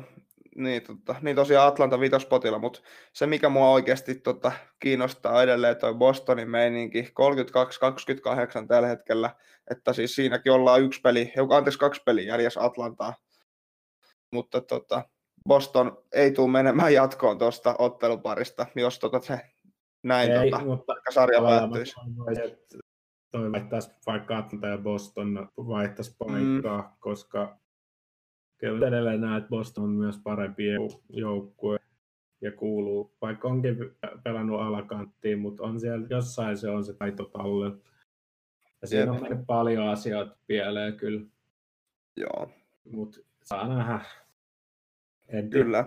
[0.55, 2.81] niin, tota, niin tosiaan Atlanta vitospotilla, mutta
[3.13, 7.01] se mikä mua oikeasti tota, kiinnostaa edelleen toi Bostonin meininki,
[8.63, 9.35] 32-28 tällä hetkellä,
[9.71, 13.13] että siis siinäkin ollaan yksi peli, joka anteeksi kaksi peliä jäljessä Atlantaa,
[14.31, 15.03] mutta tota,
[15.47, 19.39] Boston ei tule menemään jatkoon tuosta otteluparista, jos tota, se
[20.03, 21.93] näin Ei, tota, mutta sarja päättyisi.
[21.95, 22.77] toivoisin, että
[23.31, 26.17] toi vaihtaisi vaikka Atlanta ja Boston vaihtaisi Mm.
[26.17, 26.97] paikkaa, mm.
[26.99, 27.57] koska
[28.57, 31.77] kyllä edelleen näet, että Boston on myös parempi jou- joukkue
[32.41, 33.77] ja kuuluu, vaikka onkin
[34.23, 37.77] pelannut alakanttiin, mutta on siellä jossain se on se taito tallella.
[38.81, 39.09] Ja siinä Jep.
[39.15, 41.21] on mennyt paljon asioita pieleen kyllä,
[42.17, 42.49] Joo,
[42.91, 43.99] mutta saa nähdä.
[45.27, 45.85] En kyllä.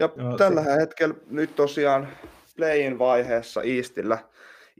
[0.00, 2.08] Ja Joo, tällä se- hetkellä nyt tosiaan
[2.56, 4.18] playin vaiheessa Eastillä,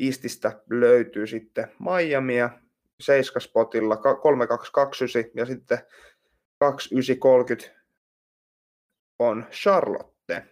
[0.00, 2.50] Eastistä löytyy sitten Miamia
[3.00, 5.78] seiskaspotilla ka- 3229 ja sitten
[6.72, 7.85] 2930
[9.18, 10.46] on Charlotte.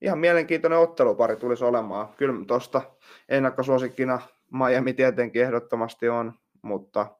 [0.00, 2.14] Ihan mielenkiintoinen ottelupari tulisi olemaan.
[2.16, 2.96] Kyllä tuosta
[3.28, 4.20] ennakkosuosikkina
[4.52, 7.16] Miami tietenkin ehdottomasti on, mutta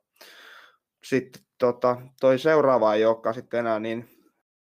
[1.04, 4.08] sitten tota, toi seuraava ei olekaan sitten enää niin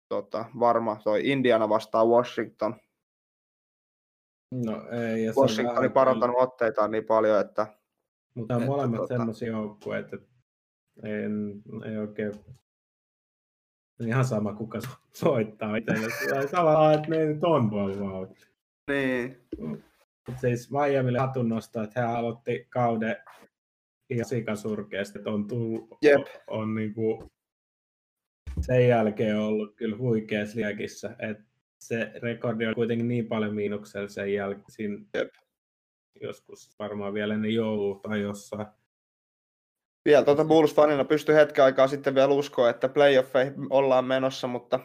[0.09, 0.99] tota, varma.
[1.03, 2.75] Toi Indiana vastaa Washington.
[4.51, 7.67] No ei, ja Washington on parantanut otteitaan niin paljon, että
[8.33, 10.29] Mutta molemmat tota- semmoisia joukkueita, että
[11.03, 12.33] en, ei oikein
[14.07, 16.07] ihan sama kuka so- soittaa itselle.
[16.29, 18.27] Tai Tavallaan, että ne nyt on vaan.
[18.89, 19.37] niin,
[20.27, 23.15] Mutta siis Miamille hatun nostaa, että he aloitti kauden
[24.09, 26.27] ihan sikasurkeasti, että on tullut, Jep.
[26.47, 27.31] on niinku
[28.61, 31.43] sen jälkeen ollut kyllä huikeassa liekissä, että
[31.79, 35.33] se rekordi on kuitenkin niin paljon miinuksella sen jälkeen, Jep.
[36.21, 38.67] joskus varmaan vielä ne joulu tai jossain.
[40.05, 44.79] Vielä tuota Bulls-fanina pystyy hetken aikaa sitten vielä uskoa, että playoffeihin ollaan menossa, mutta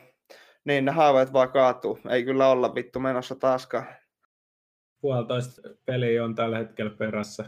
[0.65, 1.99] niin ne haaveet vaan kaatuu.
[2.11, 3.87] Ei kyllä olla vittu menossa taaskaan.
[5.01, 7.45] puolitoista peliä on tällä hetkellä perässä.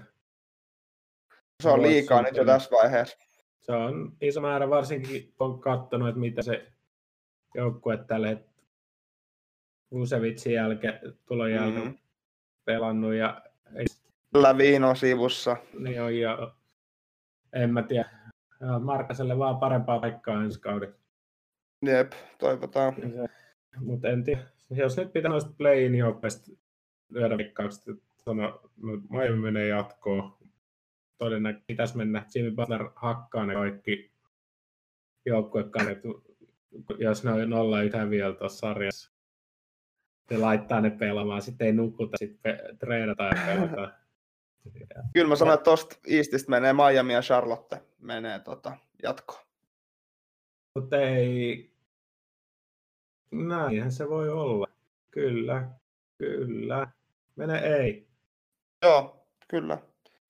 [1.63, 3.19] Se on liikaa nyt jo tässä vaiheessa.
[3.61, 6.73] Se on iso määrä, varsinkin kun on katsonut, että mitä se
[7.55, 8.57] joukkue tällä hetkellä
[9.91, 11.99] Vusevitsin jälkeen, tulon jälkeen mm-hmm.
[12.65, 13.43] pelannut ja,
[13.77, 13.87] ei-
[14.35, 15.57] Lavino sivussa.
[15.79, 16.55] niin on, ja
[17.63, 18.11] en mä tiedä.
[18.61, 20.95] Ja Markkaselle vaan parempaa paikkaa ensi kauden.
[21.87, 22.95] Jep, toivotaan.
[23.81, 24.43] Mutta en tiedä.
[24.71, 26.53] Jos nyt pitää noista play-in joukkueista
[27.11, 30.37] lyödä vikkaukset, että sano, no, Miami menee jatkoon.
[31.19, 32.27] Todennäköisesti pitäisi mennä.
[32.35, 34.13] Jimmy Butler hakkaa ne kaikki
[35.27, 35.99] joukkuekanet,
[36.99, 39.13] jos ne on nolla yhtä vielä tuossa sarjassa.
[40.29, 43.93] Se laittaa ne pelaamaan, sitten ei nukuta, sitten pe- treenataan ja pelataan.
[45.13, 49.47] Kyllä mä sanoin, että tosta Eastistä menee Miami ja Charlotte menee tota, jatkoon.
[50.75, 51.71] Mutta ei...
[53.31, 54.67] Näinhän se voi olla.
[55.11, 55.69] Kyllä,
[56.19, 56.89] kyllä.
[57.37, 58.09] Mene ei.
[58.83, 59.79] Joo, kyllä.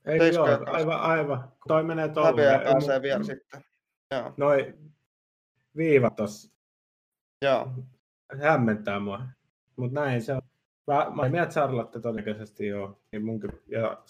[0.05, 1.53] Ei Seiska joo, aivan, aivan.
[1.69, 2.61] Toi menee Häviää tolleen.
[2.61, 3.65] pääsee vielä sitten.
[4.11, 4.75] Joo, Noi
[5.77, 6.53] viivat tossa
[7.43, 7.73] joo.
[8.43, 9.23] hämmentää mua.
[9.77, 10.43] Mut näin se on.
[10.87, 13.01] Mä, mä mieltä Charlotte todennäköisesti joo.
[13.13, 14.03] Niin munkin, ja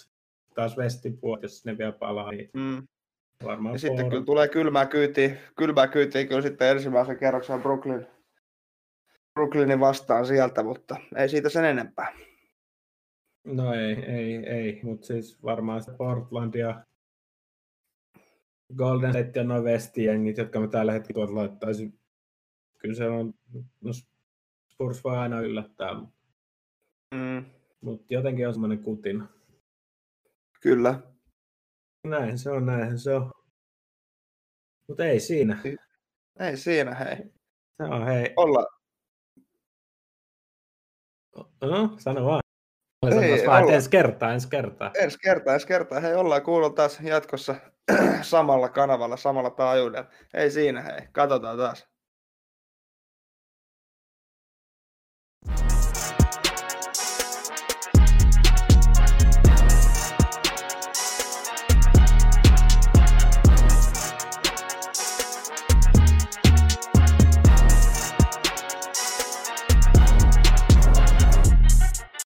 [0.57, 2.87] taas Westin puolet, jos ne vielä palaa, niin Mm.
[3.45, 8.07] varmaan Ja sitten kyllä tulee kylmää kyytiä, kylmää kyytiä kyllä sitten ensimmäisen kerroksen Brooklyn,
[9.35, 12.19] Brooklynin vastaan sieltä, mutta ei siitä sen enempää.
[13.45, 16.85] No ei, ei, ei, mutta siis varmaan se Portland ja
[18.77, 21.95] Golden State ja noin vestijengit, jotka me tällä hetkellä tuolta laittaisi.
[22.79, 23.35] Kyllä se on,
[23.81, 23.91] no
[24.73, 25.95] Spurs voi aina yllättää,
[27.15, 27.45] Mm,
[27.81, 29.29] mutta jotenkin on semmoinen kutina.
[30.61, 31.01] Kyllä.
[32.07, 33.31] Näin se on, näin se on.
[34.89, 35.59] Mutta ei siinä.
[36.41, 37.17] Ei siinä, hei.
[37.77, 38.33] Se on hei.
[38.37, 38.67] Olla,
[41.61, 42.41] No, sano vaan.
[43.07, 43.73] Mä Ei, vaan, olla.
[43.75, 44.91] ensi kertaa, ensi kertaa.
[44.99, 46.01] ensi kertaa, ensi kertaa.
[46.01, 47.55] Hei, ollaan kuulla taas jatkossa
[48.23, 50.11] samalla kanavalla, samalla taajuudella.
[50.35, 51.09] Ei siinä, hei.
[51.13, 51.89] Katsotaan taas.